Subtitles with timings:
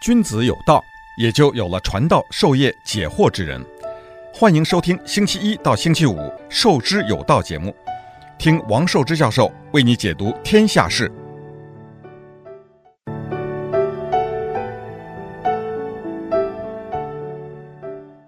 [0.00, 0.80] 君子有道，
[1.16, 3.60] 也就有了传道授业解惑之人。
[4.32, 6.14] 欢迎收听星期一到星期五
[6.48, 7.74] 《授之有道》节目，
[8.38, 11.10] 听王寿之教授为你解读天下事。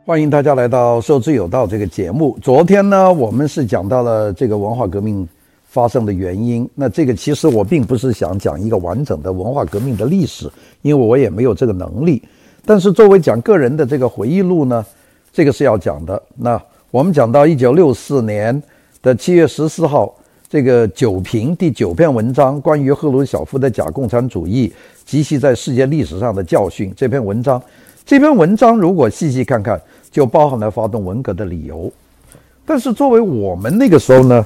[0.04, 2.36] 欢迎大家来到《授之有道》这个节目。
[2.42, 5.26] 昨天呢，我们是讲到了这个文化革命
[5.70, 6.68] 发生的原因。
[6.74, 10.50] 那这个其实我并不是想讲一个完整的文化革命的历史，
[10.82, 12.20] 因为我也没有这个能力。
[12.66, 14.84] 但是作为讲个人的这个回忆录呢，
[15.32, 16.20] 这个是要讲的。
[16.36, 18.60] 那我们讲到一九六四年
[19.00, 20.12] 的七月十四号，
[20.48, 24.70] 这个九评第九篇文章，关于赫鲁晓夫的假共产主义
[25.06, 26.92] 及其在世界历史上的教训。
[26.96, 27.62] 这篇文章，
[28.04, 29.80] 这篇文章如果细细看看，
[30.10, 31.90] 就包含了发动文革的理由。
[32.66, 34.44] 但是作为我们那个时候呢，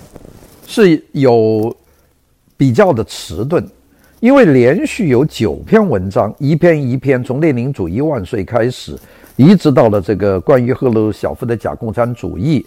[0.66, 1.74] 是有
[2.56, 3.64] 比较的迟钝，
[4.20, 8.98] 因为连续有九篇文章，一篇一篇从列宁主义万岁开始，
[9.36, 12.64] 一直到了这个关于赫鲁晓夫的假共产主义。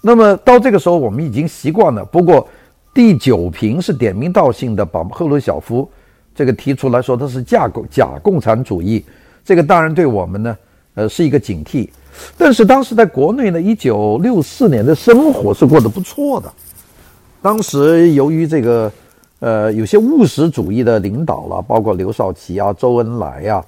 [0.00, 2.04] 那么到这个时候，我们已经习惯了。
[2.04, 2.46] 不过
[2.94, 5.88] 第九评是点名道姓的把赫鲁晓夫
[6.34, 9.04] 这个提出来说他是假共假共产主义，
[9.44, 10.56] 这个当然对我们呢，
[10.94, 11.88] 呃，是一个警惕。
[12.36, 16.52] 但是当时在国内呢，一九六四年的生活是过得不错的。
[17.40, 18.92] 当时由于这个，
[19.38, 23.64] 呃，有些务实主义的领导了，包括刘少奇啊、周恩来、啊、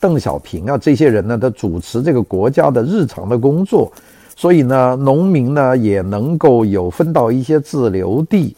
[0.00, 3.92] 邓小平啊这些人呢，他主持这个国家的日常的工作，
[4.34, 8.56] 所以呢，农民呢也能够有分到一些自留地，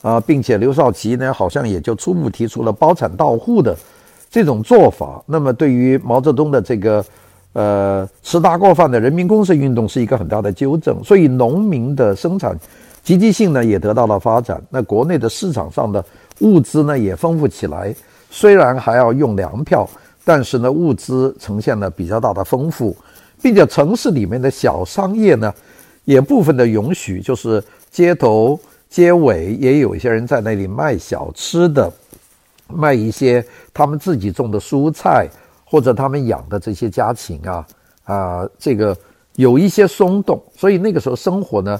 [0.00, 3.76] 啊，并且刘少奇呢好像也就初步提出了包产到户的
[4.30, 5.20] 这种做法。
[5.26, 7.04] 那么对于毛泽东的这个，
[7.52, 12.56] 呃，吃大锅饭的人民公社运动是一个很大的纠正，所以农民的生产。
[13.04, 16.02] 积极性呢也得到了发展，那国内的市场上的
[16.40, 17.94] 物资呢也丰富起来，
[18.30, 19.86] 虽然还要用粮票，
[20.24, 22.96] 但是呢物资呈现了比较大的丰富，
[23.42, 25.52] 并且城市里面的小商业呢
[26.06, 28.58] 也部分的允许，就是街头
[28.88, 31.92] 街尾也有一些人在那里卖小吃的，
[32.68, 35.28] 卖一些他们自己种的蔬菜
[35.62, 37.66] 或者他们养的这些家禽啊
[38.04, 38.96] 啊，这个
[39.34, 41.78] 有一些松动，所以那个时候生活呢。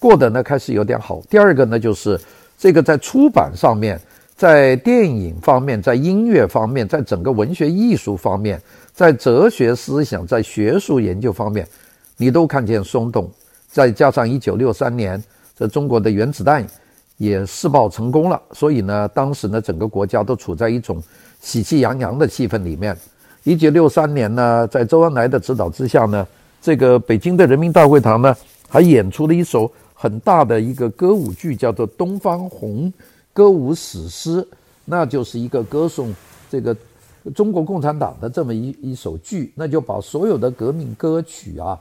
[0.00, 1.20] 过得呢开始有点好。
[1.28, 2.18] 第二个呢，就是
[2.58, 4.00] 这个在出版上面，
[4.34, 8.60] 在电影方面，在音乐方面，在整个文学艺术方面，
[8.94, 11.68] 在哲学思想，在学术研究方面，
[12.16, 13.30] 你都看见松动。
[13.70, 15.22] 再加上一九六三年，
[15.56, 16.66] 这中国的原子弹
[17.18, 21.02] 也试爆成功了，所以呢，当时呢，整个国家都处在一种
[21.40, 22.96] 喜气洋洋的气氛里面。
[23.44, 26.26] 一九六三年呢，在周恩来的指导之下呢，
[26.62, 28.34] 这个北京的人民大会堂呢，
[28.66, 29.70] 还演出了一首。
[30.02, 32.90] 很大的一个歌舞剧叫做《东方红》
[33.34, 34.48] 歌舞史诗，
[34.86, 36.10] 那就是一个歌颂
[36.48, 36.74] 这个
[37.34, 41.78] 中国共产党的这么一一首剧，那就把所有的革命歌曲啊，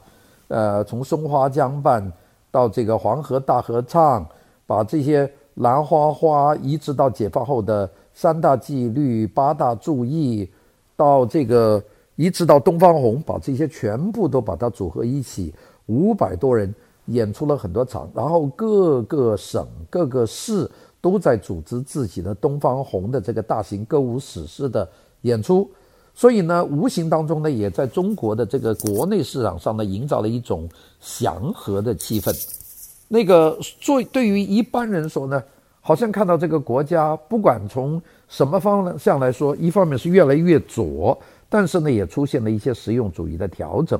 [0.50, 2.12] 呃，从松花江畔
[2.52, 4.28] 到这个黄河大合唱，
[4.68, 10.46] 把这些兰花花一直到解放后的三大纪律、八大注意，
[10.97, 11.81] 到这个
[12.18, 15.53] 一直到东方红，把这些全部都把它组合一起，
[15.86, 16.75] 五百多人。
[17.09, 20.70] 演出了很多场，然后各个省、各个市
[21.02, 24.88] 都在组织自己的《东方红》的这个大型歌舞史诗的
[25.22, 25.69] 演出，
[26.14, 30.68] 所以呢，无形当中呢，也在中国的这个国内市场上呢，营造了一种
[31.00, 32.34] 祥和的气氛。
[33.08, 35.42] 那个作对于一般人说呢，
[35.81, 41.18] 好像看到这个国家，不管从什么方向来说，一方面是越来越左，
[41.50, 44.00] 但是呢，也出现了一些实用主义的调整。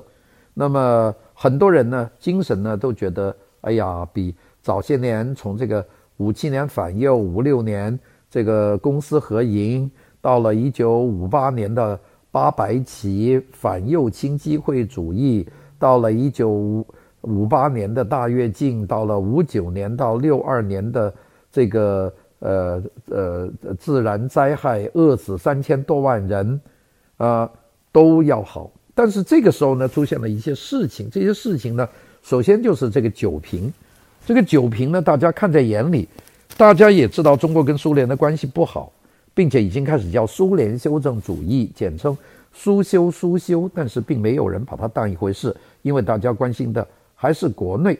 [0.59, 5.86] 那么很多人呢，精神呢都觉得，哎呀，比早些年从这个
[6.18, 7.97] 五七年反右，五六年
[8.30, 11.98] 这个公私合营，到了一九五八年的
[12.30, 15.48] 八白旗反右倾机会主义，
[15.80, 16.86] 到了一九
[17.22, 21.14] 五八年的大跃进，到了五九年到六二年的
[21.50, 26.59] 这个呃呃自然灾害饿死三千多万人，
[27.16, 27.50] 啊、
[27.94, 28.69] 都要好。
[28.94, 31.09] 但是这个时候呢，出现了一些事情。
[31.09, 31.88] 这些事情呢，
[32.21, 33.71] 首先就是这个酒瓶。
[34.25, 36.07] 这个酒瓶呢，大家看在眼里，
[36.57, 38.91] 大家也知道中国跟苏联的关系不好，
[39.33, 42.15] 并且已经开始叫苏联修正主义，简称
[42.53, 43.71] 苏修苏修。
[43.74, 46.85] 但是并没有人把它当一回事，因为大家关心的
[47.15, 47.97] 还是国内。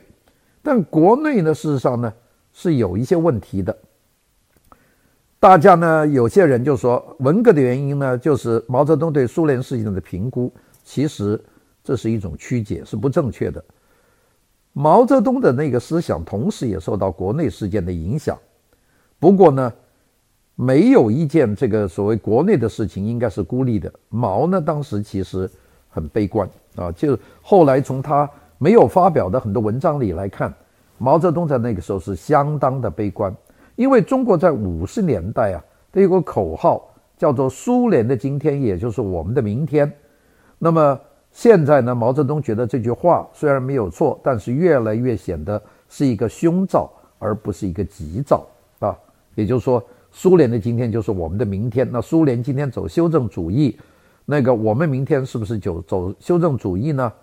[0.62, 2.14] 但国内呢，事实上呢，
[2.54, 3.76] 是有一些问题的。
[5.40, 10.52] 大家呢，有些人就说，文革的原因呢，就是毛泽东对苏联事情的评估。
[10.90, 11.40] 其实
[11.84, 13.64] 这是一种曲解，是不正确的。
[14.74, 18.36] 毛泽东的那个思想，同时也受到国内事件的影响。
[19.20, 19.72] 不过呢，
[20.56, 23.94] 没有一件这个所谓国内的事情应该是孤立的。
[24.10, 25.48] 毛呢，当时其实
[25.90, 28.28] 很悲观啊，就后来从他
[28.58, 30.52] 没有发表的很多文章里来看，
[30.98, 33.32] 毛泽东在那个时候是相当的悲观，
[33.76, 39.88] 因为中国在五十年代啊，它有个口号叫做“苏联的今天，也就是我们的明天”。
[40.60, 41.00] 那么
[41.32, 45.60] 现在呢，毛泽东觉得这句话虽然没有错，但是越来越显得
[45.90, 48.46] 是一个凶兆，而不是一个吉兆
[48.78, 48.96] 啊。
[49.34, 49.84] 也就是说。
[50.12, 51.88] 苏联的今天就是我们的明天。
[51.92, 53.78] 那苏联今天走修正主义，
[54.26, 57.14] 那个我们明天是不是就走修正主义呢？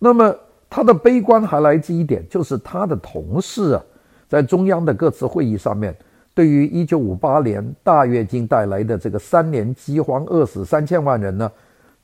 [0.00, 0.34] 那么
[0.68, 3.84] 他的悲观还来自一点，就是他的同事啊，
[4.28, 5.96] 在中央的各次会议上面，
[6.34, 11.48] 对于一九五八年大跃进带来的这个三年饥荒，饿死三千万人呢，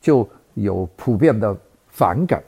[0.00, 0.26] 就
[0.62, 1.56] 有普遍的
[1.88, 2.42] 反感，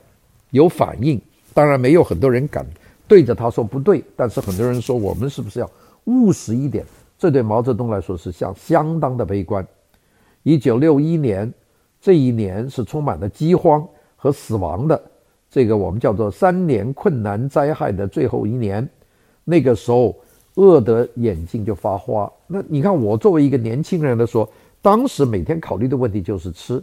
[0.51, 1.21] 有反应。
[1.53, 2.65] 当然没有很多人敢
[3.09, 5.71] 对着他说不对，但是很多人说我们是不是要
[6.05, 6.85] 务实一点？
[7.19, 9.67] 这对毛泽东来说是相相当的悲观。
[10.43, 11.53] 一九六一年
[12.01, 13.87] 这一年是充满了饥荒
[14.17, 15.03] 和死亡的，
[15.51, 18.89] 这个我们叫做三年困难灾害的最后一年。
[19.45, 20.17] 那个时候
[20.55, 22.31] 饿得眼睛就发花。
[22.47, 24.49] 那你看，我作为一个年轻人来说，
[24.81, 26.83] 当时每天考虑的问题就是吃。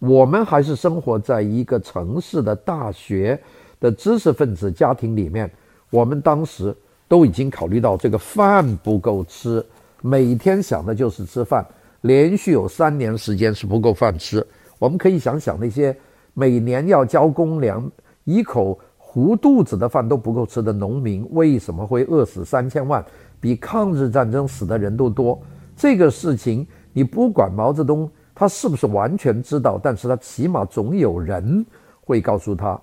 [0.00, 3.40] 我们还是生活在一个城市的大学
[3.78, 5.48] 的知识分子家庭里面，
[5.90, 6.76] 我们当时。
[7.10, 9.66] 都已经考虑到这个饭不够吃，
[10.00, 11.66] 每天想的就是吃饭，
[12.02, 14.46] 连续有三年时间是不够饭吃。
[14.78, 15.92] 我们可以想想那些
[16.34, 17.90] 每年要交公粮、
[18.22, 23.04] 一口糊肚子的饭都不够吃的农民，为什么会饿死三千万，
[23.40, 25.36] 比抗日战争死的人都多？
[25.74, 28.08] 这个事情你不管毛泽东
[28.40, 31.66] 他是不是完全知道，但是他起码总有人
[32.00, 32.80] 会告诉他。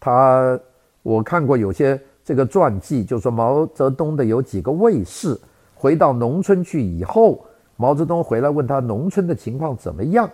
[0.00, 0.58] 他
[1.04, 2.00] 我看过有些。
[2.24, 5.36] 这个传记就说毛泽东的有几个卫士
[5.74, 7.44] 回到农村去以后，
[7.76, 10.30] 毛泽东回来问他农村的情况怎么样，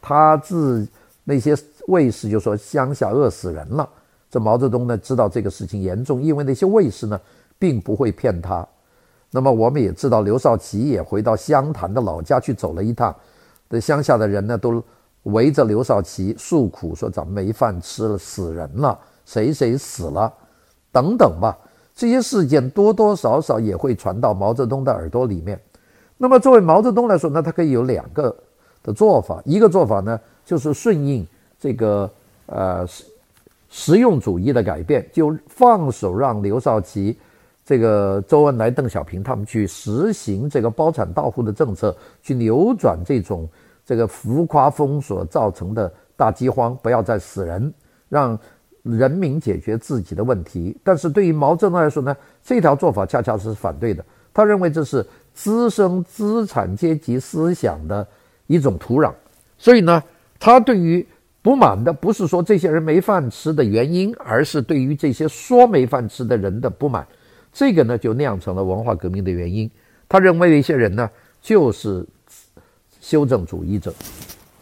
[0.00, 0.86] 他自
[1.24, 1.56] 那些
[1.88, 3.88] 卫士就说乡下饿死人了。
[4.30, 7.20] 这毛泽东呢知道这个事情严重，因为那些卫士呢
[7.58, 8.64] 并不会骗他。
[9.32, 13.12] 那么我们也知道刘少奇也回到湘潭的老家去走了一趟，
[13.72, 14.84] 这乡下的人呢都
[15.22, 20.30] 围着刘少奇诉苦，说咱们没饭吃了，死人了，谁谁死了。
[20.92, 21.56] 等等吧，
[21.94, 25.58] 这些事件多多少少也会传到毛泽东的耳朵里面。
[26.18, 28.36] 那么作为毛泽东来说呢，他可以有两个
[28.82, 29.40] 的做法。
[29.46, 31.26] 一个做法呢，就是顺应
[31.58, 32.10] 这个
[32.44, 33.04] 呃实
[33.70, 37.16] 实用主义的改变，就放手让刘少奇、
[37.64, 43.48] 这个周恩来、邓小平他们去实行这个包产到户的政策，去扭转这种
[43.84, 47.72] 这个浮夸封锁造成的大饥荒，不要再死人，
[48.08, 48.38] 让。
[48.84, 54.04] 人民解决自己的问题，但是对于毛泽东来说呢，这条做法恰恰是反对的。
[54.34, 58.04] 他认为这是滋生资产阶级思想的
[58.48, 59.12] 一种土壤，
[59.56, 60.02] 所以呢，
[60.40, 61.06] 他对于
[61.42, 67.06] 不满的不是说这些人没饭吃的原因，而是对于这些说没饭吃的人的不满。
[67.52, 69.70] 这个呢，就酿成了文化革命的原因。
[70.08, 71.10] 他认为的一些人呢，
[71.40, 72.06] 就是
[73.00, 73.94] 修正主义者。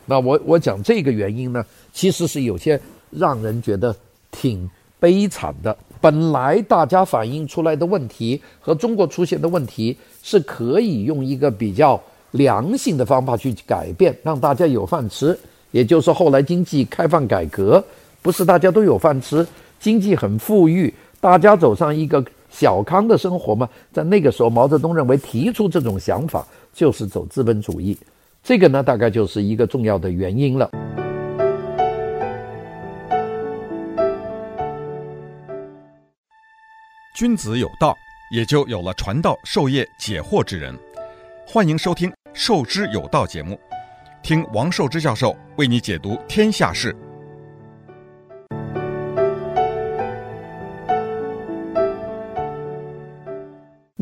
[0.06, 3.94] 那我我讲这个原因呢，其实是有些让人觉得。
[4.32, 4.70] 挺
[5.00, 5.76] 悲惨的。
[6.00, 12.00] 本来大家反映出来的问题和中国出现的问题是可以用一个比较
[12.31, 15.36] 良性的方法去改变，让大家有饭吃。
[15.72, 17.84] 也就是后来经济开放改革，
[18.22, 19.44] 不是大家都有饭吃，
[19.81, 23.69] 经济很富裕，大家走上一个小康的生活吗？
[23.92, 27.96] 在那个时候，毛泽东认为提出这种想法就是走资本主义。
[28.42, 30.69] 这个呢，大概就是一个重要的原因了。
[37.16, 37.94] 君子有道，
[38.34, 40.74] 也就有了传道授业解惑之人。
[41.46, 43.60] 欢迎收听《授之有道》节目，
[44.22, 46.96] 听王寿之教授为你解读天下事。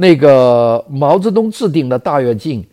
[0.00, 2.64] 那个毛泽东制定的大跃进，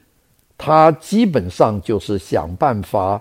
[0.60, 3.20] 他基本上就是想办法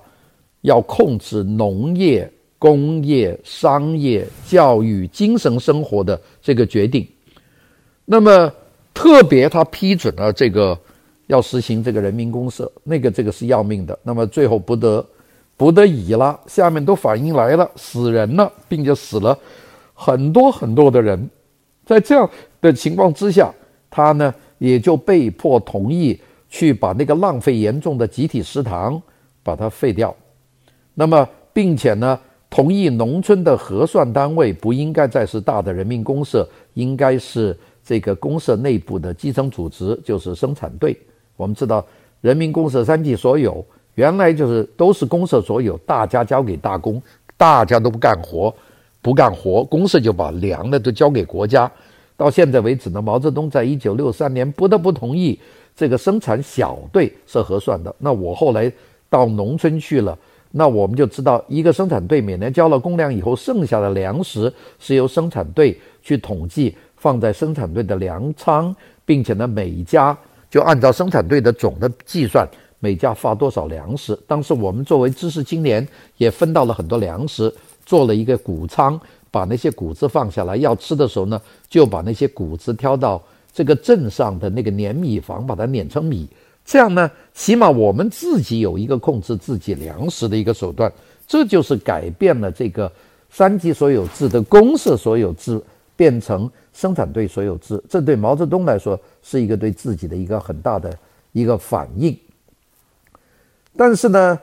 [0.60, 7.08] 要控制农业、工业、商业、教育、精神生活的这个决定。
[8.04, 8.52] 那么
[8.92, 10.78] 特别，他批准了这个
[11.28, 13.98] 要实行这个人民公社，那个这个是要命的。
[14.02, 15.02] 那么最后不得
[15.56, 19.38] 不得已了，下面都反应来了，死人了，并且死了
[19.94, 21.30] 很多很多的人。
[21.86, 22.28] 在这样
[22.60, 23.50] 的情况之下，
[23.94, 29.00] 他呢也就被迫同意去把那个浪费严重的集体食堂
[29.44, 30.12] 把它废掉。
[30.94, 32.18] 那么并且呢
[32.50, 37.56] 同意农村的核算单位不应该再是大的人民公社，应该是。
[37.86, 40.96] 这个公社内部的基层组织就是生产队，
[41.36, 41.84] 我们知道，
[42.22, 43.62] 人民公社三级所有
[43.96, 47.02] 原来就是都是公社所有，大家交给大公，
[47.36, 48.50] 大家都不干活，
[49.02, 51.70] 不干活，公社就把粮呢都交给国家。
[52.16, 55.38] 到现在为止呢，毛泽东在一九六三年不得不同意
[55.74, 57.94] 这个生产小队是核算的。
[57.98, 58.70] 那我后来
[59.10, 60.16] 到农村去了，
[60.52, 70.16] 那我们就知道，一个生产队每年交了公粮以后，剩下的粮食是由生产队去统计，放在生产队的粮仓，并且呢，每家
[70.48, 74.16] 就按照生产队的总的计算，每家发多少粮食。
[74.28, 77.52] 当时我们作为知识青年，也分到了很多粮食，
[77.84, 79.00] 做了一个谷仓。
[79.34, 83.20] 把那些谷子放下来，要吃的时候呢，就把那些谷子挑到
[83.52, 86.28] 这个镇上的那个碾米房，把它碾成米。
[86.64, 90.92] 这样呢，起码我们自己有一个控制自己粮食的一个手段。
[91.26, 92.90] 这就是改变了这个
[93.28, 95.60] 三级所有制的公社所有制，
[95.96, 97.82] 变成生产队所有制。
[97.88, 100.96] 这对毛泽东来说是一个对自己的一个很大的
[101.32, 102.16] 一个反应。
[103.76, 104.38] 但是呢，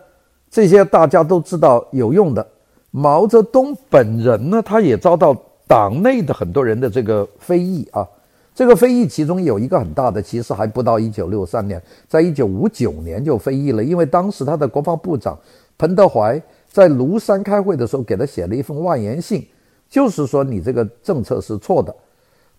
[0.49, 2.45] 这些大家都知道有用的。
[2.91, 8.07] 毛泽东本人呢，他也遭到党内的很多人的这个非议啊。
[8.53, 15.39] 这个非议其中有一个很大的，其实还不到一九六三年，在一九五九年就非议了，因为当时他的国防部长
[15.77, 19.47] 彭德怀在庐山开会的时候，给他写了一封万言信，
[19.89, 21.95] 就是说你这个政策是错的，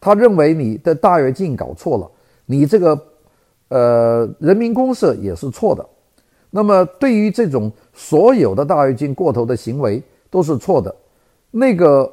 [0.01, 2.11] 他认为你的大跃进搞错了，
[2.47, 2.99] 你这个
[3.69, 5.87] 呃人民公社也是错的。
[6.51, 10.95] 那么对于这种所有的大跃进过头的行为，都是错的，
[11.51, 12.11] 那个，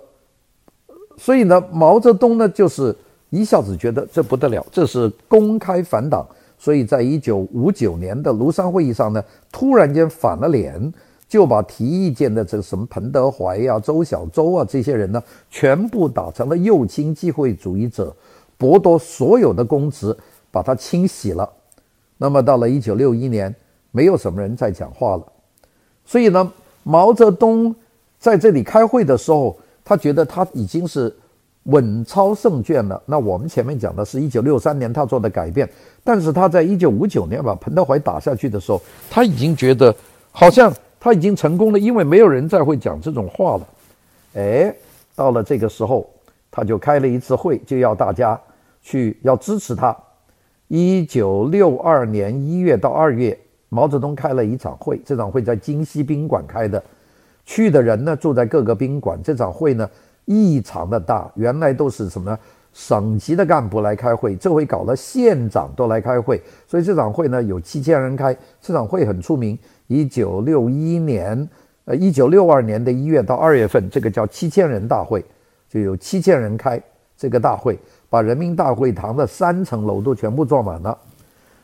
[1.16, 2.94] 所以呢，毛泽东呢就是
[3.30, 9.24] 一下子觉得这不得了，这是公开反党，所以在一九五九年的庐山会议上呢，
[9.54, 10.94] 突然间反了脸，
[11.30, 18.14] 就把提意见的这个什么彭德怀呀、周小舟啊这些人呢，全部打成了右倾机会主义者，
[18.60, 20.14] 剥夺所有的公职，
[20.52, 21.50] 把他清洗了。
[22.18, 23.56] 那么到了一九六一年，
[23.92, 25.24] 没有什么人再讲话了，
[26.04, 26.52] 所以呢，
[26.84, 27.74] 毛泽东。
[28.20, 31.16] 在这里开会的时候，他觉得他已经是
[31.64, 33.02] 稳操胜券了。
[33.06, 35.68] 那我们前面讲的是一九六三年他做的改变，
[36.04, 39.96] 但是他在一九五九年把彭德怀打下去的时候，他已经觉得
[40.32, 43.68] 好像他已经成功了，因为没有人再会讲这种话了。
[44.36, 44.76] 哎，
[45.16, 46.10] 到了这个时候，
[46.52, 48.40] 他就开了一次会，就要大家
[48.82, 49.96] 去要支持他。
[50.68, 53.38] 一九六二年一月到二月，
[53.70, 56.84] 毛泽东开了一场会，这场会在京西宾馆开的。
[57.50, 59.20] 去的人呢，住在各个宾馆。
[59.24, 59.90] 这场会呢，
[60.26, 61.28] 异常的大。
[61.34, 62.38] 原来都是什么呢？
[62.74, 68.38] 省级的干部来开会，这回搞了县长都来开会，所以这场会呢有七千人开。
[68.62, 69.58] 这场会很出名。
[69.88, 71.50] 一九六一年，
[71.86, 75.26] 呃，一九六二年的一月到二月份，这个叫七千人大会，
[75.68, 76.80] 就有七千人开
[77.18, 77.80] 这个大会，
[78.12, 80.96] 把人民大会堂的三层楼都全部坐满了。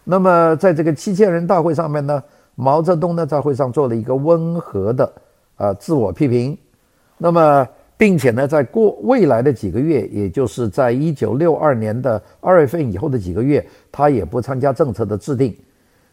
[0.04, 2.24] 那么在这个七千人大会上面呢，
[2.56, 5.13] 毛泽东呢在会上做了一个温和的。
[5.58, 6.58] 啊，自我批评，
[7.18, 15.56] 那么，并且呢，在过未来的几个月，也就是在一九六二年的二月份以后的几个月，他也不参加政策的制定。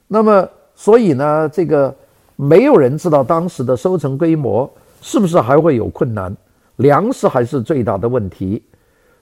[0.07, 1.95] 那么，所以呢，这个
[2.37, 4.71] 没有人知道当时的收成规模
[5.01, 6.35] 是不是还会有困难，
[6.77, 8.63] 粮食还是最大的问题。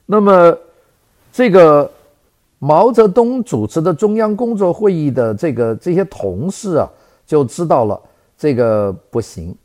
[0.05, 0.55] 那么，
[1.33, 1.91] 这个
[2.59, 6.87] 毛泽东主持的中央工作会议的这个这些同事啊，
[7.25, 7.99] 就知道了
[8.37, 9.57] 这个不行。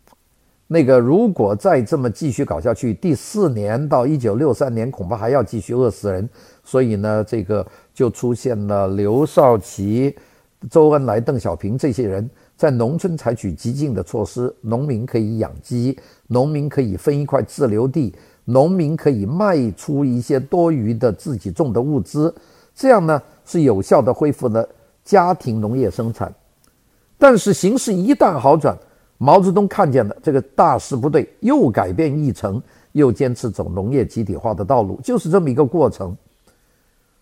[0.68, 6.28] 那个如果再这么继续搞下去，第四年到一九六三年恐怕还要继续饿死人。
[6.64, 10.16] 所以呢，这个就出现了刘少奇、
[10.72, 15.96] 周恩来、邓小平这些人在农村采取激进的措施，农民可以养鸡，
[16.28, 22.34] 农民可以分一块自留地，农民可以卖出一些多余的自己种的物资，
[22.74, 24.68] 这样呢是有效地恢复了
[25.04, 26.34] 家庭农业生产。
[27.20, 28.76] 但是形势一旦好转，
[29.18, 36.16] 毛泽东看见了这个大势不对，又改变议程，又坚持走农业集体化的道路，就是这么一个过程。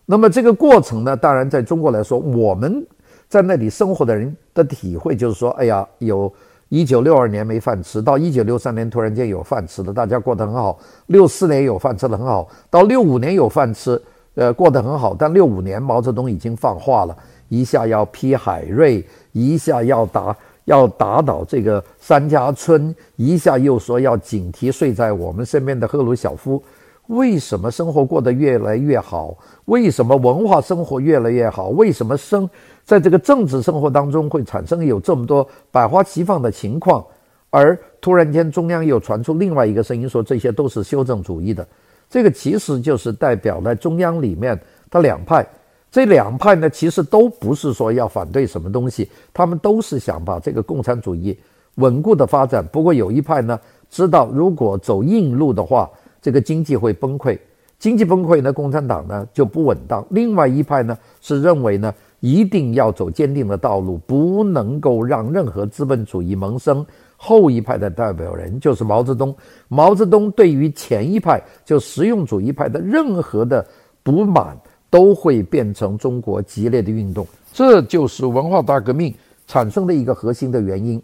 [0.04, 2.84] 那么这个过程呢，当然在中国来说，我们
[3.28, 6.30] 在那里生活的人的体会就是说，哎呀，有
[6.68, 14.00] 一九六二年没饭吃，到一九六三年突然间有饭吃了，大家过得很好；六四年有饭吃得很好，到六五年有饭吃，
[14.34, 15.14] 呃，过得很好。
[15.18, 17.16] 但六五年毛泽东已经放话了，
[17.48, 20.36] 一下要批海瑞，一下要打。
[20.64, 26.62] 要打倒这个三家村，一下又说要警惕睡在我们身边的赫鲁晓夫。
[27.08, 29.36] 为什么生活过得越来越好？
[29.66, 31.68] 为什么文化生活越来越好？
[31.68, 32.48] 为什么生
[32.82, 37.04] 在这个政治生活当中会产生有这么多百花齐放的情况？
[37.50, 41.66] 而突然间中央又传出另外一个声音，说这些都是修正主义的。
[42.08, 44.58] 这个其实就是代表了中央里面
[44.90, 45.46] 的两派。
[45.94, 51.38] 这两派呢，其实都不是说要反对什么东西，他们都是想把这个共产主义
[51.76, 52.66] 稳固的发展。
[52.72, 53.56] 不过有一派呢，
[53.88, 55.88] 知道如果走硬路的话，
[56.20, 57.38] 这个经济会崩溃，
[57.78, 60.04] 经济崩溃呢，共产党呢就不稳当。
[60.10, 66.84] 另外一派呢是认为呢，一定要走坚定的道路，不能够让任何资本主义萌生。
[67.16, 69.32] 后一派的代表人就是毛泽东。
[69.68, 73.64] 毛泽东对于前一派就实用主义派的任何的
[74.02, 74.58] 不满，
[74.94, 77.26] 都会变成中国激烈的运动。
[77.52, 79.12] 这就是文化大革命
[79.44, 81.02] 产生的一个核心的原因。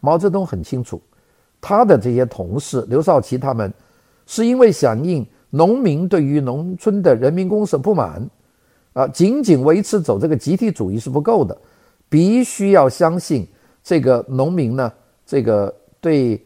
[0.00, 0.98] 毛泽东很清楚，
[1.60, 3.70] 他的这些同事刘少奇他们，
[4.26, 8.26] 是因为响应农民对于农村的人民公社不满，
[8.94, 11.54] 啊，仅仅维持走这个集体主义是不够的，
[12.08, 13.46] 必须要相信
[13.84, 14.90] 这个农民呢。
[15.26, 16.42] 这个对，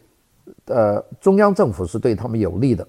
[0.65, 2.87] 呃，中央政府是对他们有利的，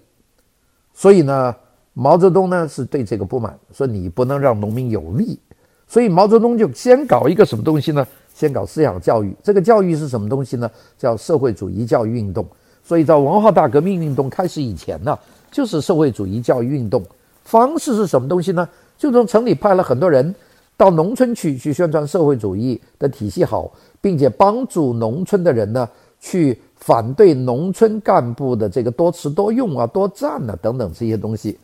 [0.96, 1.56] 所以呢，
[2.00, 5.40] 毛泽东呢是对这个不满，说你不能让农民有利，
[5.88, 8.06] 所以毛泽东就先搞一个什么东西呢？
[8.36, 9.36] 先搞思想教育。
[9.42, 10.70] 这个教育是什么东西呢？
[10.96, 12.46] 叫社会主义教育运动。
[12.84, 15.18] 所以在文化大革命运动开始以前呢，
[15.50, 17.04] 就是社会主义教育运动。
[17.44, 18.70] 方式是什么东西呢？
[18.96, 20.36] 就从城里派了很多人
[20.78, 23.72] 到农村去，去宣传社会主义的体系好。
[24.00, 25.90] 并且帮助农村的人呢，
[26.20, 31.58] 去反对农村干部的这个多吃多用啊、多占啊等等这些东西。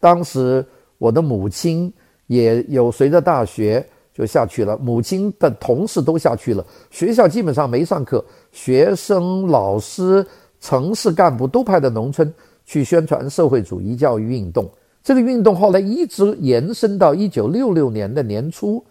[0.00, 0.64] 当时
[0.98, 1.92] 我的母亲
[2.26, 10.24] 也有随着大学就下去了，母亲的同事都下去了，学校基本上没上课，学生、老师、
[10.60, 12.32] 城市干部都派到农村
[12.64, 14.68] 去宣传社会主义教育运动。
[15.02, 18.84] 这个运动后来一直延伸到一九六六年的年初，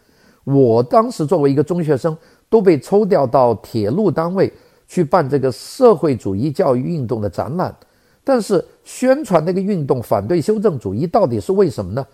[0.44, 2.18] 我当时作为一个中学生。
[2.50, 4.50] 都被抽调到铁路单位
[4.88, 7.76] 去办这个社会主义教育运动的展览，
[8.28, 12.06] 但是宣传那个运动反对修正主义到底是为什么呢？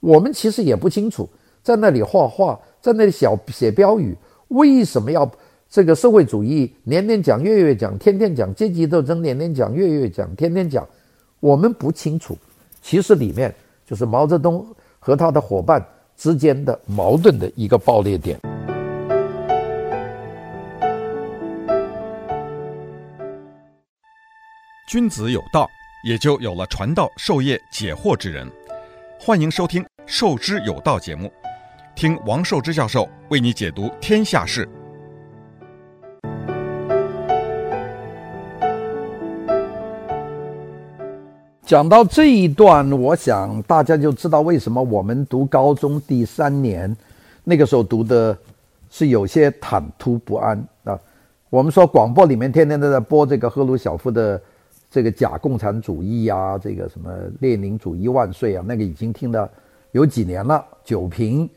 [0.00, 1.28] 我们其实也不清楚，
[1.62, 4.16] 在那里画画，在那里小写标语，
[4.48, 5.30] 为什么要
[5.68, 10.88] 这个社会主义年年讲，月月讲，天天讲，阶级斗争年年讲，月月讲，天天讲，
[11.38, 12.34] 我们不清楚。
[12.80, 13.54] 其实里面
[13.84, 14.66] 就是毛泽东
[14.98, 18.40] 和他的伙伴之间的矛盾的一个爆裂点。
[24.88, 25.68] 君子有道，
[26.02, 28.50] 也就有了传道授业解惑之人。
[29.20, 31.30] 欢迎收听《授之有道》节目，
[31.94, 34.66] 听王寿之教授为你解读天下事。
[41.66, 46.96] 讲到这一段，我想大家就知道为什么我们读高中第三年，
[47.44, 48.34] 那个时候读的
[48.88, 50.98] 是有些忐忑不安啊。
[51.50, 54.40] 我们说广播里面天天都在播这个赫鲁晓夫的。
[54.90, 59.50] 这个假共产主义呀、啊，这个什么列宁主义万岁啊，那个已经听了
[59.92, 60.64] 有几年了。
[60.82, 61.48] 酒瓶，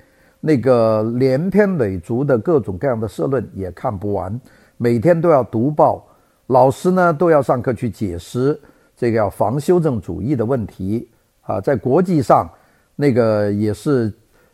[0.42, 4.38] 那个连篇累牍的各种各样的社论也看不完，
[4.76, 6.06] 每天都要读报，
[6.48, 8.60] 老师呢都要上课去解释
[8.98, 11.10] 这个要防修正主义的问题
[11.42, 12.50] 啊，在国际上
[12.98, 14.12] 那个也是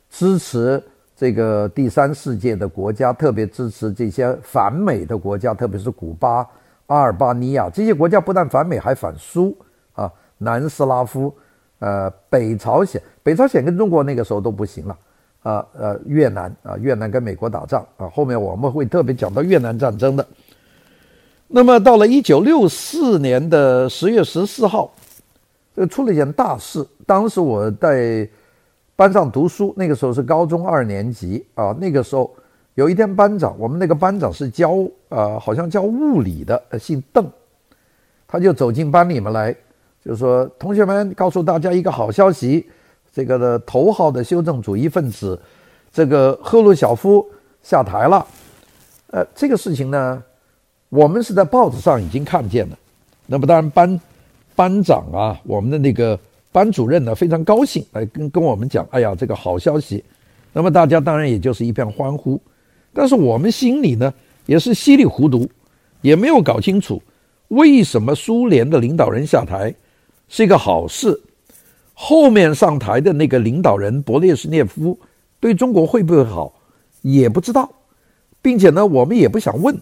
[0.08, 0.82] 支持
[1.16, 6.48] 这个第三世界的国家，特别支持这些反美的国家，特别是古巴。
[6.88, 9.58] 阿尔巴尼亚这些国家不但反美，还反苏
[9.94, 10.12] 啊！
[10.38, 11.34] 南斯拉夫，
[11.80, 14.98] 呃，北朝鲜，北朝鲜跟中国那个时候都不行了
[15.44, 15.66] 啊！
[15.78, 20.26] 呃，越南啊，越南跟美国打仗啊，后面我们会特别讲到越南战争的。
[21.48, 24.90] 那么到了一九六四年的十月十四号，
[25.76, 26.86] 这出了一件大事。
[27.06, 28.28] 当时我在
[28.96, 32.34] 班上读书，那个时候是高中二年级啊，那个时候。
[32.78, 37.26] 有一天，班长，我们那个班长是教呃，好像教物理的，姓邓，
[38.28, 39.56] 他就走进班里面来，
[40.06, 42.70] 就说：“同学们，告诉大家一个好消息，
[43.12, 45.42] 这个的头号的修正主义分子，
[45.92, 47.28] 这个赫鲁晓夫
[47.64, 48.24] 下台了。”
[49.10, 50.24] 呃，这个事情呢，
[50.90, 52.78] 我们是在报纸上已经看见了。
[53.26, 54.00] 那么当然班
[54.56, 56.20] 班长啊，我们的那个
[56.52, 60.06] 班主任呢，非常高兴，来跟跟我们讲：“哎呀，这个好消息。”
[60.54, 62.40] 那么大家当然也就是一片欢呼。
[63.00, 64.12] 但是我们心里呢，
[64.48, 65.48] 也是稀里糊涂，
[66.02, 67.00] 也没有搞清楚
[67.50, 69.72] 为什么苏联的领导人下台
[70.28, 71.22] 是一个好事，
[71.94, 74.98] 后面上台的那个领导人勃列日涅夫
[75.40, 76.52] 对中国会不会好，
[77.04, 77.72] 也不知道，
[78.42, 79.80] 并且呢，我们也不想问，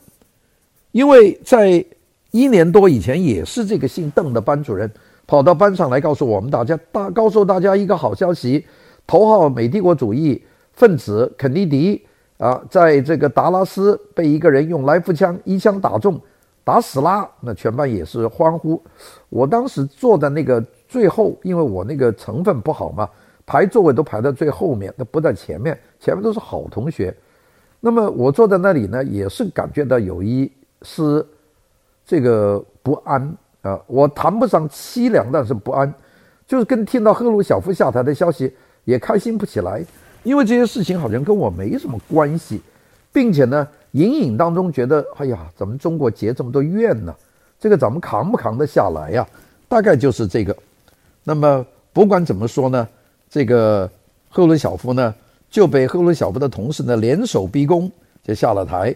[0.92, 1.86] 因为在
[2.32, 4.92] 一年多以前，也是这个姓邓的班主任
[5.26, 8.66] 跑到班上来告诉我们大家，大告诉大家一个好消息，
[9.08, 12.02] 头号美帝国主义分子肯尼迪。
[12.38, 16.20] 啊，在这个达拉斯被一个人用来福枪一枪打中，
[16.64, 17.30] 打死了。
[17.40, 18.82] 那全班也是欢呼。
[19.30, 23.10] 我当时坐在那个最后，因为我那个成分不好嘛，
[23.46, 27.16] 排座位都排在最后面，那不在前面，前面都是好同学。
[27.80, 31.26] 那么我坐在那里呢，也是感觉到有一丝
[32.06, 33.22] 这个不安
[33.62, 35.94] 啊，我谈不上凄凉，但是不安，
[36.46, 39.86] 就是跟听到赫鲁晓夫下台的消息也开心不起来，
[40.26, 42.60] 因为这些事情好像跟我没什么关系，
[43.14, 47.16] 并且呢，隐隐当中觉得，哎呀，咱们中国结这么多怨呢，
[47.58, 49.26] 这个咱们扛不扛得下来呀？
[49.70, 50.54] 大概就是这个。
[51.24, 52.86] 那么不管怎么说呢，
[53.30, 53.90] 这个
[54.28, 55.16] 赫鲁晓夫呢。
[55.48, 57.90] 就被赫鲁晓夫的同事呢联手逼宫，
[58.22, 58.94] 就下了台。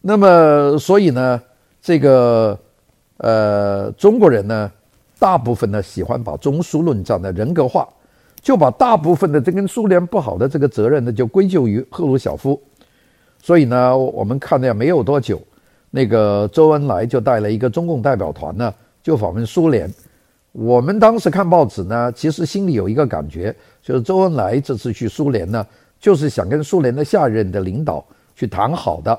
[0.00, 1.42] 那么，所以呢，
[1.82, 2.58] 这个
[3.18, 4.72] 呃中国人呢，
[5.18, 7.86] 大部分呢喜欢把中苏论战的人格化，
[8.42, 12.60] 就把大部分的这跟苏联不好的这个责任呢，就归咎于赫鲁晓夫。
[13.42, 15.40] 所以呢，我们看了没有多久，
[15.90, 19.92] 那个周恩来就带了一个中共代表团呢，就访问苏联。
[20.52, 25.66] 我们当时看报纸呢，其实心里有一个感觉，就是周恩来这次去苏联呢，
[26.00, 29.18] 就是想跟苏联的下一任的领导去谈好的。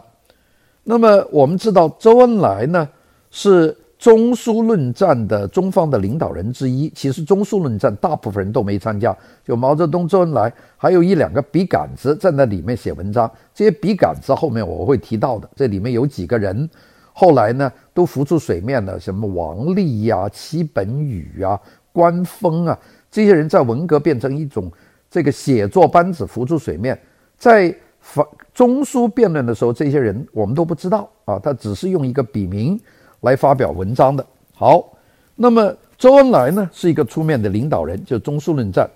[0.84, 2.88] 那么我们知道，周恩来呢
[3.30, 6.90] 是中苏论战的中方的领导人之一。
[6.90, 13.30] 其实中苏论战大部分人都没参加，就毛泽东、周恩来，还有一两个笔杆子站在里面写文章。
[13.54, 16.68] 这些笔杆子后面我会提到的，这里面有几个人。
[17.14, 21.60] 后来呢，都浮出水面了，什么王力呀、啊、戚本禹啊、
[21.94, 22.76] 关锋啊，
[23.12, 24.72] 这些人在文革变成一种
[25.12, 27.00] 这个写作班子浮出水面。
[27.38, 32.80] 在法中苏辩论的时候，这些人我们都不知道啊，他只是用一个笔名
[33.22, 34.24] 来发表文章的。
[34.54, 34.88] 好，
[35.36, 38.88] 那么周恩来呢是一个出面的领导人，就中苏论战。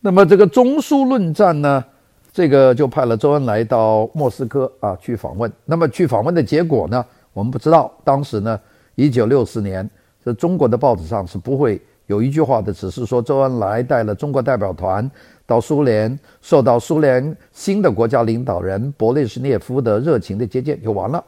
[0.00, 1.84] 那么这个中苏论战呢，
[2.32, 5.50] 这个就派了周恩来到莫斯科啊去访问。
[5.64, 7.04] 那么去访问的结果呢？
[7.32, 8.58] 我们不知道，当时呢，
[8.94, 9.88] 一九六四年，
[10.24, 15.10] 这中国的报纸上是不会有一句话的，只是说周恩来带了中国代表团
[15.44, 21.22] 到苏联，受到苏联新的国家领导人勃列日涅夫的热情的接见就完了。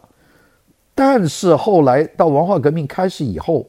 [0.99, 3.65] 但是后来到文化革命开始以后，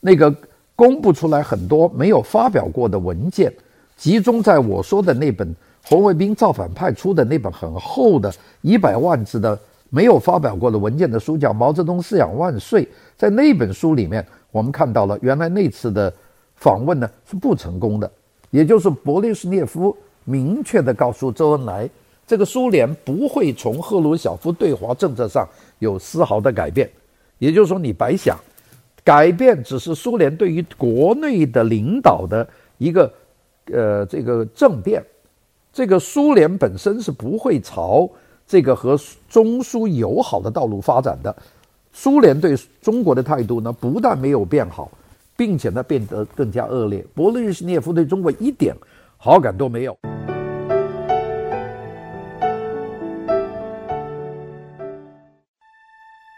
[0.00, 0.34] 那个
[0.74, 3.54] 公布出来很多没有发表过的文件，
[3.96, 9.56] 集中在我说的那本红卫兵造反派出的那本很厚的一百万字的。
[9.88, 12.84] 没有发表过的文件的书叫《毛泽东思想万岁》。
[13.16, 16.12] 在那本书里面，我们看到了原来那次的
[16.56, 18.10] 访问呢是不成功的，
[18.50, 21.88] 也就是勃列日涅夫明确地告诉周恩来，
[22.26, 25.46] 这个苏联不会从赫鲁晓夫对华政策上
[25.78, 26.90] 有丝毫的改变，
[27.38, 28.38] 也就是说你白想，
[29.04, 32.46] 改变只是苏联对于国内的领导的
[32.78, 33.12] 一个
[33.66, 35.04] 呃这个政变，
[35.72, 38.08] 这个苏联本身是不会朝。
[38.46, 38.94] 这个和
[39.26, 41.34] 中苏友好的道路发展的，
[41.94, 44.90] 苏联对中国的态度呢，不但没有变好，
[45.34, 47.02] 并且呢变得更加恶劣。
[47.16, 48.76] 勃列日涅夫对中国一点
[49.16, 49.96] 好感都没有。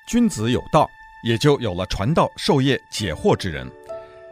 [0.07, 0.89] 君子有道，
[1.25, 3.69] 也就有了传道授业解惑之人。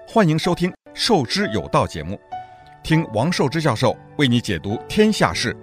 [0.07, 2.17] 欢迎收听《授之有道》节目，
[2.81, 5.57] 听王寿之教授为你解读天下事。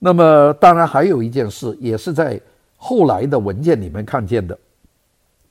[0.00, 2.40] 那么，当然还有一件事，也是在
[2.76, 4.58] 后来的文件里面看见的，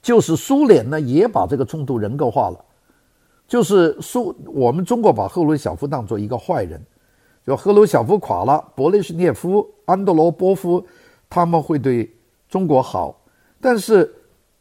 [0.01, 2.65] 就是苏联呢也把这个冲突人格化了，
[3.47, 6.85] 就是苏我们中国把赫鲁晓夫当做一个坏人，
[7.45, 10.85] 就赫鲁晓夫垮了，勃列日涅夫、安德罗波夫
[11.29, 12.09] 他们会对
[12.47, 13.19] 中国好，
[13.59, 14.13] 但是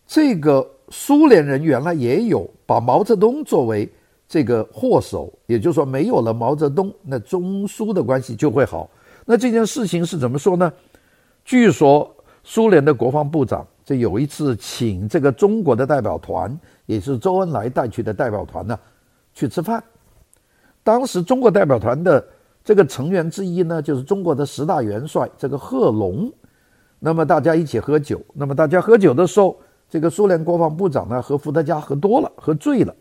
[0.06, 3.88] 这个苏联人原来也有把毛泽东作为
[4.26, 8.88] 这个祸首，也就是说没有了毛泽东，那中苏的关系就会好。
[9.26, 10.72] 那这件事情是怎么说呢？
[11.44, 12.10] 据说
[12.42, 18.78] 苏联的国防部长这有一次请这个中国的代表团，也是周恩来带去的代表团呢，
[19.34, 19.82] 去吃饭。
[20.82, 22.24] 当时中国代表团的
[22.70, 26.32] 这个成员之一呢，就是中国的十大元帅这个贺龙。
[27.00, 32.94] 那么大家一起喝酒，那么大家喝酒的时候，这个苏联国防部长呢和伏特加喝多了，喝醉了，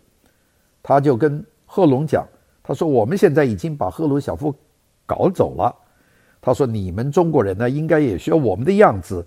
[0.81, 2.27] 他就跟贺龙讲，
[2.63, 4.51] 他说：“我们现在已经把赫鲁晓夫
[5.05, 5.71] 搞走了。”
[6.41, 9.23] 他说：“你们中国人呢，应该也学我们的样子，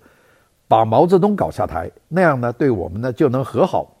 [0.67, 3.95] 把毛泽东搞下台，那样呢，对我们呢就能和好。”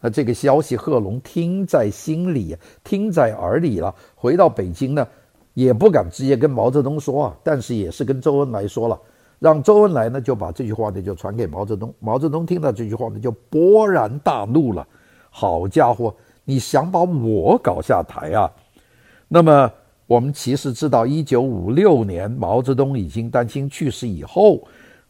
[0.00, 3.92] 那这个消息，贺龙听在心里，听在耳里了。
[4.14, 5.04] 回到北京呢，
[5.58, 8.96] 也不敢直接跟毛泽东说啊，但是也是跟周恩来说了，
[9.40, 11.92] 让周恩来呢就把这句话呢就传给毛泽东。
[11.98, 14.86] 毛泽东听到这句话呢，就勃然大怒了。
[15.30, 18.50] 好家伙，你想把我搞下台啊？
[19.26, 19.68] 那么。
[20.08, 24.58] 我们其实知道，一九五六年毛泽东已经担心去世以后，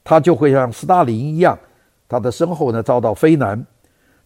[0.03, 1.57] 他就会像斯大林一样，
[2.09, 3.65] 他的身后呢遭到非难。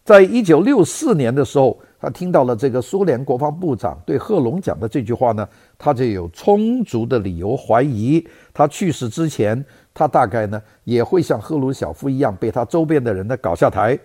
[0.03, 8.21] 在一九六四年的时候，他听到了这个苏联国防部长对贺龙讲的这句话呢，他就有充足的理由怀疑，
[8.53, 9.63] 他去世之前，
[9.93, 13.97] 他大概呢也会像赫鲁晓夫一样被他周边的人呢搞下台。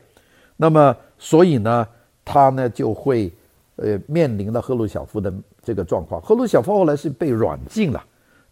[0.57, 1.85] 那么，所以呢，
[2.25, 3.35] 他呢就会
[3.75, 6.23] 呃面临了赫鲁晓夫的这个状况。
[6.23, 8.01] 赫鲁晓夫后来是被软禁了，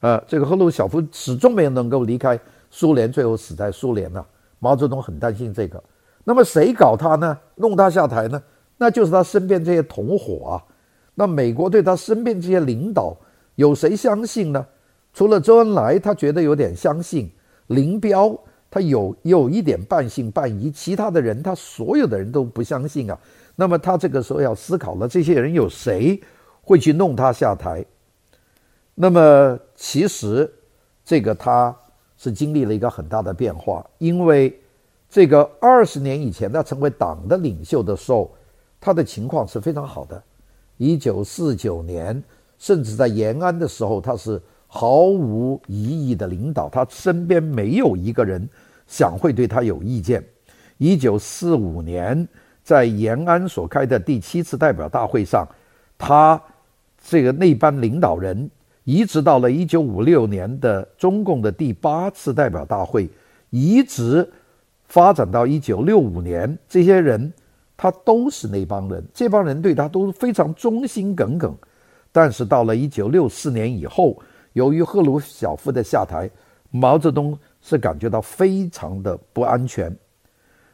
[0.00, 2.36] 呃，这个赫鲁晓夫始终没有能够离开
[2.68, 4.26] 苏联，最后死在苏联了。
[4.58, 5.80] 毛泽东很担心这个。
[6.24, 7.38] 那么谁搞他呢？
[7.54, 8.42] 弄他下台呢？
[8.78, 10.64] 那就是他身边这些同伙啊。
[11.14, 13.16] 那美国对他身边这些领导
[13.54, 14.66] 有谁相信呢？
[15.12, 17.26] 除了周恩来，他觉得有点相信；
[17.68, 18.38] 林彪
[18.70, 23.18] 他有有一点半信半疑，其他的人他所有的人都不相信啊。
[23.54, 26.20] 那么他这个时候要思考了，这些人有谁
[26.62, 27.84] 会去弄他下台？
[28.94, 30.52] 那么其实
[31.04, 31.74] 这个他
[32.18, 34.58] 是经历了一个很大的变化，因为。
[35.08, 38.28] 这个二十年以前，他成为党的领袖的时候，
[38.80, 40.22] 他的情况是非常好的。
[40.76, 42.22] 一九四九年，
[42.58, 48.48] 甚至在延安的时候，他是毫无疑义的领导，他身边没有一个人
[48.86, 50.24] 想会对他有意见。
[50.78, 52.26] 一九四五年，
[52.62, 55.46] 在延安所开的第七次代表大会上，
[55.96, 56.40] 他
[57.02, 58.50] 这个那班领导人，
[58.84, 63.08] 一直到了一九五六年的中共的第八次代表大会，
[63.50, 64.28] 一直。
[64.88, 67.32] 发展到一九六五年，这些人
[67.76, 71.54] 他都是那帮人，这帮人对他都是非常忠心耿耿。
[72.10, 74.18] 但是到了一九六四年以后，
[74.54, 76.30] 由于赫鲁晓夫的下台，
[76.70, 79.94] 毛泽东是感觉到非常的不安全。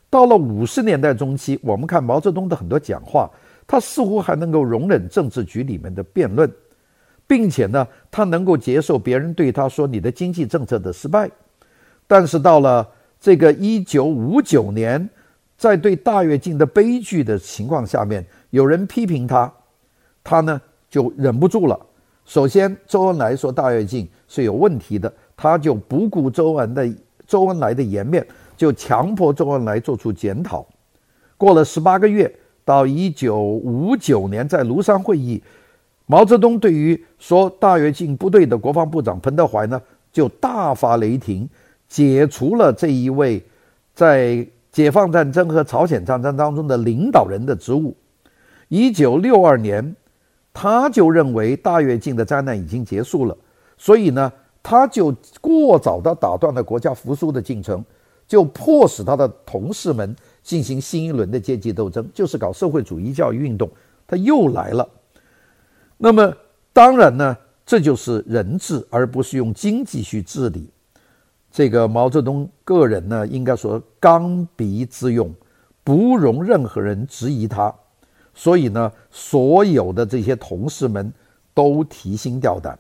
[0.09, 3.29] 到了五十年代中期，我们看毛泽东的很多讲话，
[3.67, 6.49] 他似乎还能够容忍政治局里面的辩论，
[7.27, 11.31] 并且呢，他能够接受别人对他说你的经济政策的失败。
[12.07, 12.87] 但是到了
[13.19, 15.09] 这个一九五九年，
[15.62, 19.48] 在对大跃进的悲剧的情况下面，有人批评他，
[20.25, 21.79] 他呢就忍不住了。
[22.25, 26.92] 首先，周恩来说大跃进是有问题的，他就不顾周恩的
[27.29, 30.66] 周恩来的颜面，就强迫周恩来做出检讨。
[31.38, 32.29] 过了十八个月，
[32.64, 35.40] 到一九五九年，在庐山会议，
[36.07, 39.81] 毛泽东对于说大跃进不对的国防部长彭德怀呢，
[40.12, 41.48] 就大发雷霆。
[41.88, 43.40] 解除了这一位
[43.94, 47.95] 在解放战争和朝鲜战争当中的领导人的职务。
[48.69, 49.95] 一九六二年，
[50.55, 53.37] 他就认为大跃进的灾难已经结束了，
[53.77, 54.33] 所以呢，
[54.63, 57.85] 他就过早地打断了国家复苏的进程，
[58.27, 63.71] 就迫使他的同事们进行新一轮的阶级斗争，就是搞社会主义教育运动。
[64.07, 64.89] 他又来了。
[65.99, 66.35] 那么，
[66.73, 70.72] 当然呢，这就是人治，而不是用经济去治理。
[71.53, 75.33] 这个毛泽东个人呢，应该说刚愎自用，
[75.85, 77.73] 不容任何人质疑他，
[78.33, 81.12] 所以呢，所有的这些同事们
[81.53, 82.79] 都提心吊胆。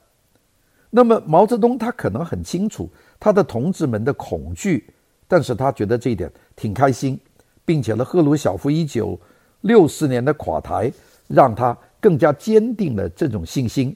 [0.88, 2.88] 那么毛泽东他可能很清楚
[3.20, 4.88] 他的同志们的恐惧，
[5.28, 7.20] 但是他觉得这一点挺开心，
[7.66, 9.20] 并且呢，赫鲁晓夫一九
[9.60, 10.90] 六四年的垮台，
[11.28, 13.94] 让他更加坚定了这种信心。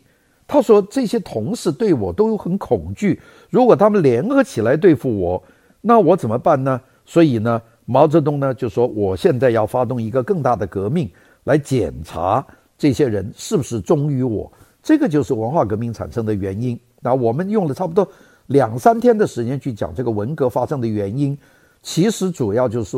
[0.49, 5.43] 他说：“这些同事对我都很恐惧，如果他们联合起来对付我，
[5.81, 11.11] 那我怎么办呢？”所以呢，毛泽东呢就说：“我现在要发动一个更大的革命，
[11.45, 12.47] 来检查
[12.79, 14.51] 这些人是不是忠于我。”
[14.83, 16.79] 这个就是文化革命产生的原因。
[17.01, 18.09] 那我们用了差不多
[18.47, 21.37] 两三天的时间去讲这个文革发生的原因，
[21.83, 22.97] 其实主要就是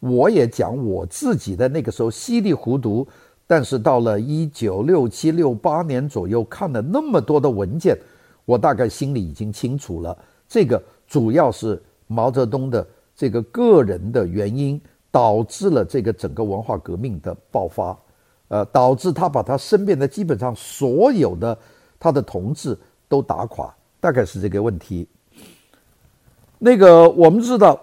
[0.00, 3.06] 我也讲我自己的那个时候稀里糊涂。
[3.46, 7.96] 但是到了一九六七六八年左右，看了那么多的文件，
[8.44, 10.16] 我大概心里已经清楚了。
[10.48, 14.80] 这个主要是毛泽东的这个个人的原因，
[15.12, 17.96] 导致了这个整个文化革命的爆发，
[18.48, 21.56] 呃，导致他把他身边的基本上所有的
[22.00, 22.76] 他的同志
[23.08, 25.08] 都打垮，大概是这个问题。
[26.58, 27.80] 那个我们知道，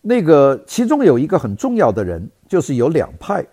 [0.00, 3.46] 那个其中有一个很重要的人，就是有两派。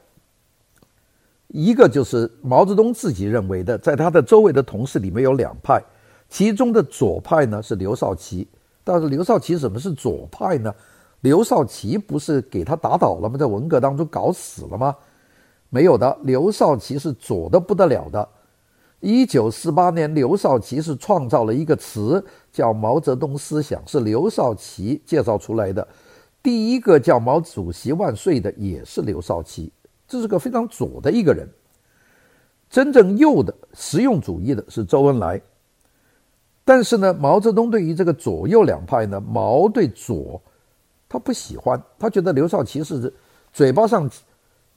[1.58, 5.82] 一个就是毛泽东自己认为的，在他的周围的同事里面有两派，
[6.28, 8.46] 其中的左派呢是刘少奇。
[8.84, 10.76] 但是刘少奇什么是左派呢？
[11.22, 13.38] 刘少奇不是给他打倒了吗？
[13.38, 14.94] 在文革当中搞死了吗？
[15.70, 18.28] 没有的，刘少奇是左的不得了的。
[19.00, 25.88] 一九四八年，刘少奇是创造了一个词叫毛泽东思想，是刘少奇介绍出来的。
[26.44, 29.72] 第一个叫毛主席万岁的也是刘少奇。
[30.08, 31.50] 这是个非常左的一个人，
[32.70, 35.42] 真正右的实用主义的是周恩来。
[36.64, 40.42] 但是呢，毛泽东对于这个左右两派呢，毛对左
[41.08, 43.14] 他不喜欢，他觉得刘少奇是
[43.54, 44.10] 嘴巴上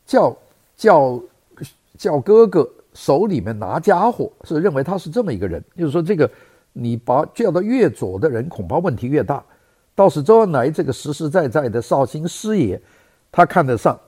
[0.05, 0.37] 叫
[0.77, 1.21] 叫
[1.97, 5.65] 叫哥哥手里面拿家伙，是认为他是这么一个人。
[5.77, 6.31] 就是说，这个
[6.73, 9.45] 你把叫得越左的人，恐怕问题越大。
[9.95, 12.81] 倒是周恩来这个实实在在的绍兴师爷，
[13.33, 13.99] 他看得上。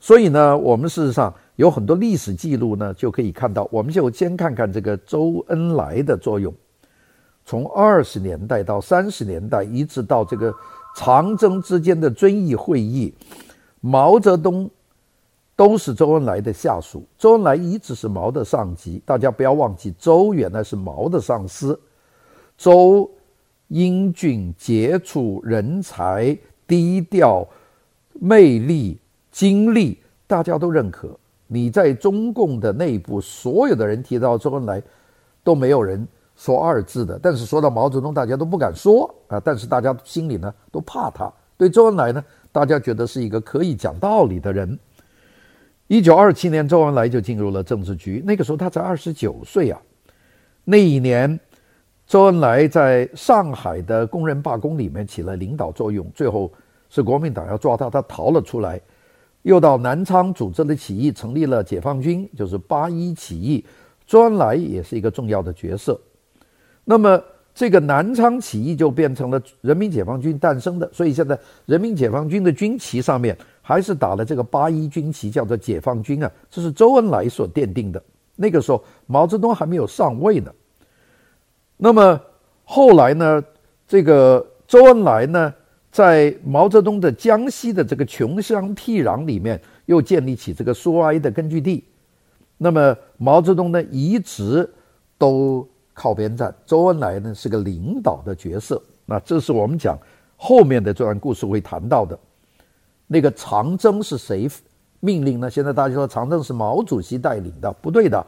[0.00, 3.68] 所以呢，我们事实上有很多历史记录呢，就可以看到。
[3.70, 6.54] 我们就先看看这个周恩来的作用。
[7.44, 10.54] 从二十年代到三十年代，一直到这个
[10.94, 13.12] 长征之间的遵义会议，
[13.80, 14.70] 毛泽东
[15.56, 19.02] 都是周恩来的下属，周恩来一直是毛的上级。
[19.04, 21.78] 大家不要忘记，周原来是毛的上司。
[22.56, 23.10] 周
[23.68, 27.46] 英俊杰出、人才、低调、
[28.12, 28.98] 魅力、
[29.38, 29.96] 经历，
[30.26, 31.16] 大家都认可。
[31.46, 34.82] 你在中共的内部，所有的人提到周恩来，
[35.44, 36.04] 都没有人。
[36.34, 39.38] 说二字的，但是说到毛泽东，大家都不敢说啊。
[39.38, 41.32] 但是大家心里呢都怕他。
[41.56, 44.76] 对周恩来呢，大家觉得是一个可以讲道理的人。
[45.86, 49.80] 一九二七年，周恩来就进入了政治局，那个时候他才二十九岁啊。
[50.64, 51.38] 那一年，
[52.08, 56.52] 周恩来在上海的工人罢工里面起了领导作用，最后
[56.88, 58.80] 是国民党要抓他，他逃了出来，
[59.48, 63.64] 又到南昌组织了起义，成立了解放军，就是八一起义。
[64.06, 65.98] 周恩来也是一个重要的角色。
[66.84, 67.18] 那么，
[67.54, 78.02] 这个南昌起义就变成了人民解放军诞生的，所以现在人民解放军的军旗上面还是打了这个八一军旗，叫做解放军啊，这是周恩来所奠定的。
[78.36, 80.52] 那个时候毛泽东还没有上位呢。
[81.78, 82.20] 那么
[82.64, 83.42] 后来呢，
[83.86, 85.54] 这个周恩来呢，
[85.98, 91.82] 在毛泽东的江西的这个穷乡僻壤里面，又建立起这个苏维埃的根据地。
[92.56, 94.68] 那么毛泽东呢，一直
[95.18, 95.68] 都。
[96.00, 98.80] 靠边站，周恩来呢是个领导的角色。
[99.04, 99.98] 那这是我们讲
[100.36, 102.16] 后面的这段故事会谈到的。
[103.08, 104.48] 那个长征是谁
[105.00, 105.50] 命令呢？
[105.50, 108.24] 现在大家说长征是毛主席带领的，不对的。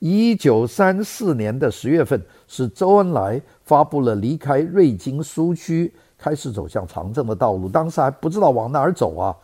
[0.00, 7.68] 一九三四年的十月份，是周恩来发布了离开瑞金苏区，开始走向长征的道路。
[7.68, 9.36] 当时还不知道往哪儿走啊，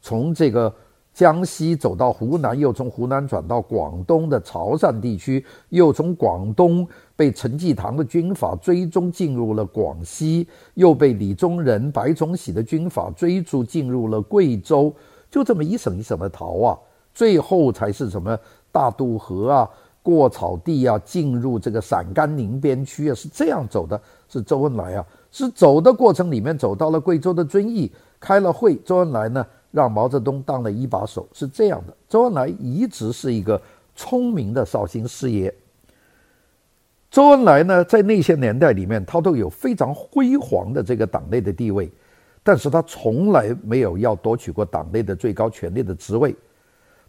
[0.00, 0.72] 从这个。
[1.12, 14.94] 江西走到湖南，又从湖南转到广东的潮汕地区，又从广东被陈济棠的军阀追踪进入了广西，又被李宗仁、白崇禧的军阀追逐进入了贵州，
[15.28, 16.78] 就这么一省一省的逃啊，
[17.12, 18.38] 最后才是什么
[18.70, 19.68] 大渡河啊，
[20.04, 29.46] 过草地啊，进入这个陕甘宁边区啊，是这样走的，是周恩来啊，是走的过程里面走到了贵州的遵义，开了会，周恩来呢。
[29.72, 31.96] 让毛泽东当了一把手，是这样的。
[32.08, 33.62] 周恩来一直是一个
[33.94, 35.54] 聪明的绍兴师爷。
[37.08, 41.88] 周恩来呢，在那些年代里面，他都有非常辉煌的这个党内的地位，
[42.42, 46.34] 但是他从来没有要夺取过党内的最高权力的职位。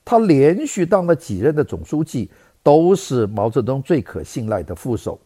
[0.05, 2.29] 他连续当了几任的总书记，
[2.62, 5.19] 都是毛泽东最可信赖的副手。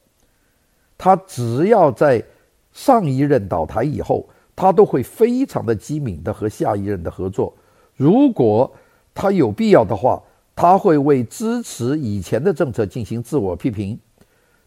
[0.97, 2.23] 他只要在
[2.75, 7.55] 上一任倒台以后，他都会非常的机敏的和下一任的合作，
[7.95, 8.69] 如果
[9.13, 10.21] 他有必要的话，
[10.53, 13.97] 他会为支持以前的政策进行自我批评，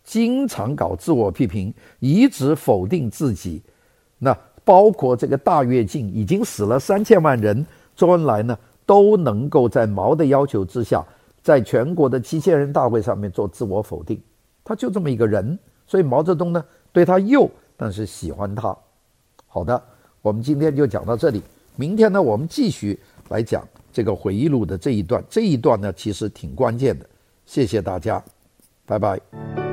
[0.03, 3.62] 经常搞自我批评，一直否定自己。
[4.18, 11.05] 那包括这个大跃进已经死了三千万人，周恩来呢都能够在毛的要求之下，
[11.42, 14.18] 在全国的七千人大会上面做自我否定。
[14.64, 18.76] 他就这么一个人，所以毛泽东呢对他又，但是喜欢他。
[19.46, 19.82] 好的，
[20.20, 21.40] 我们今天就讲到这里。
[21.76, 25.24] 明天呢，我们继续来讲这个回忆录的这一段。
[25.30, 27.08] 这一段呢，其实挺关键的。
[27.46, 28.22] 谢谢大家，
[28.84, 29.67] 拜拜。